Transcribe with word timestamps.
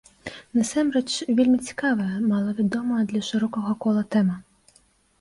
Насамрэч 0.59 1.11
вельмі 1.41 1.59
цікавая, 1.67 2.09
малавядомая 2.33 3.03
для 3.15 3.25
шырокага 3.31 3.81
кола 3.87 4.03
тэма. 4.17 4.35